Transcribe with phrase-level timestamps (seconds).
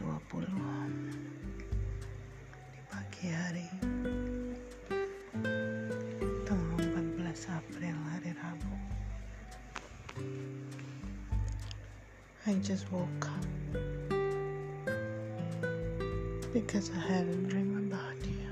[0.00, 1.12] 4 lewat 20
[2.72, 3.68] di pagi hari.
[6.48, 8.74] Tanggal 14 April hari Rabu.
[12.48, 13.44] I just woke up.
[16.56, 18.48] Because I had a dream about you.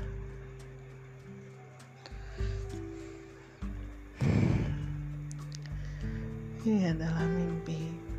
[6.60, 8.09] Ini adalah mimpi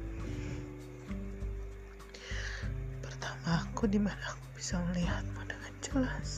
[3.46, 6.30] aku di mana aku bisa melihatmu dengan jelas.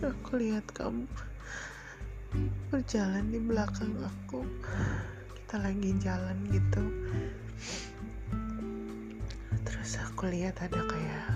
[0.00, 1.04] Aku lihat kamu
[2.70, 4.46] berjalan di belakang aku.
[5.34, 6.84] Kita lagi jalan gitu.
[9.66, 11.30] Terus aku lihat ada kayak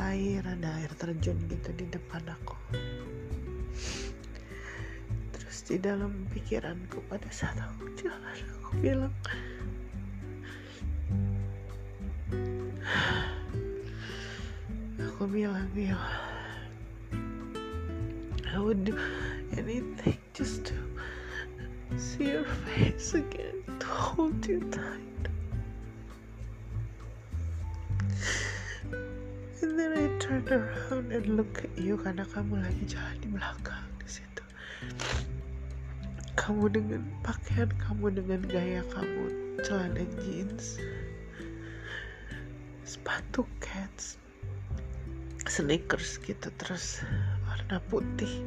[0.00, 2.56] air, ada air terjun gitu di depan aku
[5.70, 9.14] di dalam pikiranku pada saat aku jalan aku bilang
[14.98, 15.94] aku bilang ya
[18.50, 18.98] I would do
[19.54, 20.76] anything just to
[21.94, 25.22] see your face again to hold you tight.
[29.62, 33.86] And then I turn around and look at you karena kamu lagi jalan di belakang
[34.02, 34.42] di situ
[36.40, 39.28] kamu dengan pakaian kamu dengan gaya kamu
[39.60, 40.80] celana jeans
[42.88, 44.16] sepatu cats
[45.44, 47.04] sneakers gitu terus
[47.44, 48.40] warna putih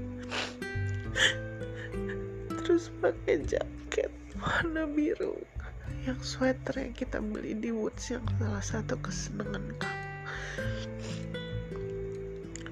[2.65, 4.09] terus pakai jaket
[4.41, 5.37] warna biru
[6.09, 10.03] yang sweater yang kita beli di Woods yang salah satu kesenangan kamu.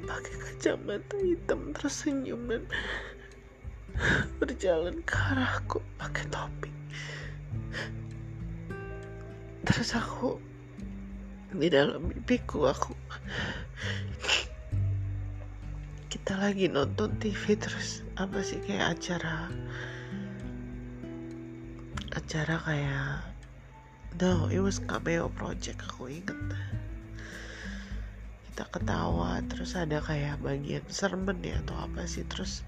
[0.04, 2.64] Pakai kacamata hitam tersenyum dan
[4.40, 6.72] berjalan ke arahku pakai topi.
[9.62, 10.42] Terus aku
[11.52, 12.96] di dalam mimpiku aku
[16.08, 19.52] kita lagi nonton TV terus apa sih kayak acara
[22.16, 23.20] acara kayak
[24.24, 26.40] no it was cameo project aku inget
[28.52, 32.64] kita ketawa terus ada kayak bagian sermon ya atau apa sih terus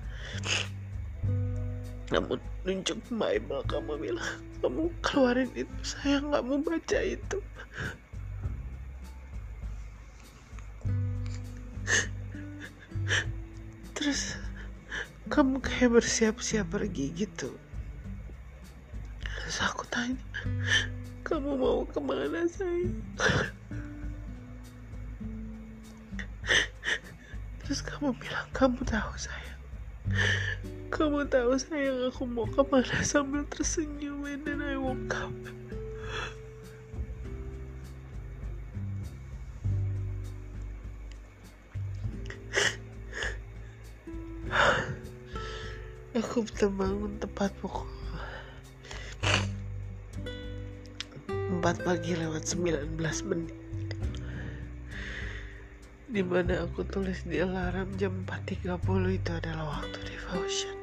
[2.13, 4.31] namun nunjuk Bible kamu bilang
[4.61, 5.73] kamu keluarin itu.
[5.81, 7.37] Saya nggak mau baca itu.
[13.97, 14.37] Terus
[15.33, 17.49] kamu kayak bersiap-siap pergi gitu.
[19.25, 20.21] Terus aku tanya
[21.23, 22.93] kamu mau ke mana saya
[27.63, 29.42] terus kamu bilang kamu tahu saya
[30.93, 35.33] kamu tahu sayang aku mau ke mana sambil tersenyum and then I woke up.
[46.13, 47.89] Aku terbangun tepat pukul
[51.25, 53.01] 4 pagi lewat 19
[53.33, 53.62] menit
[56.13, 60.77] di mana aku tulis di alarm jam 4.30 itu adalah waktu devotion.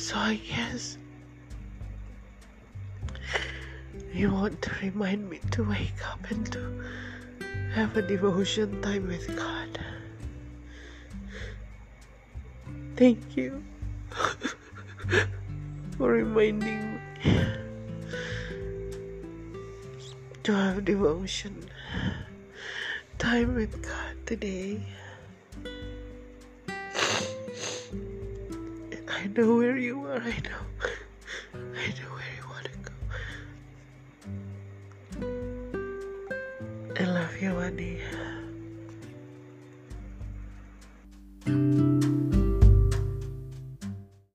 [0.00, 0.96] So I guess
[4.16, 6.64] you want to remind me to wake up and to
[7.76, 9.76] have a devotion time with God.
[12.96, 13.60] Thank you
[16.00, 17.00] for reminding me
[20.48, 21.68] to have devotion
[23.22, 24.82] time with God today.
[29.08, 30.64] I know where you are, I know.
[31.54, 32.94] I know where you want to go.
[36.98, 38.41] I love you, Annie.